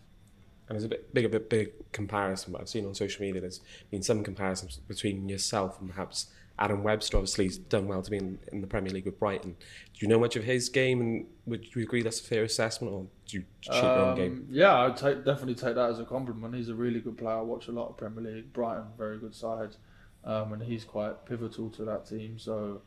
And 0.67 0.75
there's 0.75 0.85
a 0.85 0.89
bit 0.89 1.13
big, 1.13 1.25
a 1.25 1.29
bit 1.29 1.49
big 1.49 1.91
comparison. 1.91 2.53
But 2.53 2.61
I've 2.61 2.69
seen 2.69 2.85
on 2.85 2.95
social 2.95 3.23
media 3.23 3.41
there's 3.41 3.61
been 3.91 4.01
some 4.01 4.23
comparisons 4.23 4.77
between 4.87 5.27
yourself 5.27 5.79
and 5.79 5.89
perhaps 5.89 6.27
Adam 6.57 6.83
Webster. 6.83 7.17
Obviously, 7.17 7.45
he's 7.45 7.57
done 7.57 7.87
well 7.87 8.01
to 8.01 8.09
be 8.09 8.17
in, 8.17 8.39
in 8.51 8.61
the 8.61 8.67
Premier 8.67 8.91
League 8.91 9.05
with 9.05 9.19
Brighton. 9.19 9.51
Do 9.51 9.99
you 9.99 10.07
know 10.07 10.19
much 10.19 10.35
of 10.35 10.43
his 10.43 10.69
game, 10.69 11.01
and 11.01 11.25
would 11.45 11.75
you 11.75 11.83
agree 11.83 12.01
that's 12.01 12.21
a 12.21 12.23
fair 12.23 12.43
assessment, 12.43 12.93
or 12.93 13.07
do 13.27 13.37
you 13.37 13.43
shape 13.59 13.83
your 13.83 13.91
own 13.91 14.15
game? 14.15 14.31
Um, 14.31 14.47
Yeah, 14.49 14.79
I'd 14.79 14.97
take, 14.97 15.25
definitely 15.25 15.55
take 15.55 15.75
that 15.75 15.89
as 15.89 15.99
a 15.99 16.05
compliment. 16.05 16.55
He's 16.55 16.69
a 16.69 16.75
really 16.75 17.01
good 17.01 17.17
player. 17.17 17.37
I 17.37 17.41
watch 17.41 17.67
a 17.67 17.71
lot 17.71 17.89
of 17.89 17.97
Premier 17.97 18.33
League. 18.33 18.53
Brighton, 18.53 18.85
very 18.97 19.17
good 19.17 19.35
side, 19.35 19.75
um, 20.23 20.53
and 20.53 20.63
he's 20.63 20.83
quite 20.85 21.25
pivotal 21.25 21.69
to 21.71 21.85
that 21.85 22.07
team. 22.07 22.39
So 22.39 22.81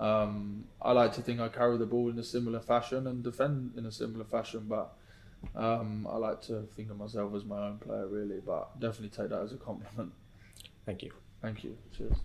Um, 0.00 0.64
I 0.80 0.92
like 0.92 1.12
to 1.14 1.22
think 1.22 1.40
I 1.40 1.48
carry 1.48 1.78
the 1.78 1.86
ball 1.86 2.10
in 2.10 2.18
a 2.18 2.24
similar 2.24 2.60
fashion 2.60 3.06
and 3.06 3.22
defend 3.22 3.72
in 3.76 3.86
a 3.86 3.92
similar 3.92 4.24
fashion, 4.24 4.66
but 4.68 4.96
um, 5.54 6.06
I 6.10 6.16
like 6.16 6.40
to 6.42 6.62
think 6.76 6.90
of 6.90 6.96
myself 6.96 7.34
as 7.34 7.44
my 7.44 7.66
own 7.66 7.78
player, 7.78 8.06
really. 8.06 8.40
But 8.44 8.80
definitely 8.80 9.10
take 9.10 9.30
that 9.30 9.42
as 9.42 9.52
a 9.52 9.56
compliment. 9.56 10.12
Thank 10.86 11.02
you. 11.02 11.12
Thank 11.40 11.64
you. 11.64 11.76
Cheers. 11.96 12.16